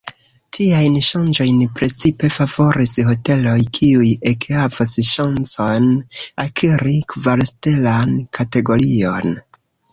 [0.57, 5.93] Tiajn ŝanĝojn precipe favoris hoteloj, kiuj ekhavos ŝancon
[6.47, 9.35] akiri kvarstelan kategorion.